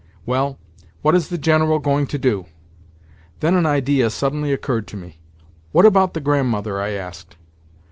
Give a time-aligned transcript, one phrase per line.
[0.25, 0.57] Well,
[1.03, 2.47] what is the General going to do?"
[3.39, 5.19] Then an idea suddenly occurred to me.
[5.73, 7.35] "What about the Grandmother?" I asked.